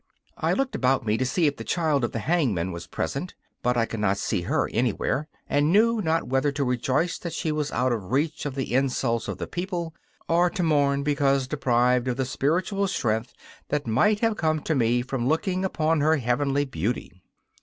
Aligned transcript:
I 0.39 0.53
looked 0.53 0.73
about 0.73 1.05
me 1.05 1.15
to 1.19 1.25
see 1.27 1.45
if 1.45 1.57
the 1.57 1.63
child 1.63 2.03
of 2.03 2.11
the 2.11 2.17
hangman 2.25 2.71
were 2.71 2.79
present, 2.89 3.35
but 3.61 3.77
I 3.77 3.85
could 3.85 3.99
not 3.99 4.17
see 4.17 4.41
her 4.41 4.67
anywhere, 4.71 5.27
and 5.47 5.71
knew 5.71 6.01
not 6.01 6.27
whether 6.27 6.51
to 6.53 6.63
rejoice 6.63 7.19
that 7.19 7.33
she 7.33 7.51
was 7.51 7.71
out 7.71 7.91
of 7.91 8.11
reach 8.11 8.47
of 8.47 8.55
the 8.55 8.73
insults 8.73 9.27
of 9.27 9.37
the 9.37 9.45
people 9.45 9.93
or 10.27 10.49
to 10.49 10.63
mourn 10.63 11.03
because 11.03 11.47
deprived 11.47 12.07
of 12.07 12.17
the 12.17 12.25
spiritual 12.25 12.87
strength 12.87 13.35
that 13.69 13.85
might 13.85 14.21
have 14.21 14.37
come 14.37 14.59
to 14.61 14.73
me 14.73 15.03
from 15.03 15.27
looking 15.27 15.63
upon 15.63 16.01
her 16.01 16.15
heavenly 16.15 16.65
beauty. 16.65 17.21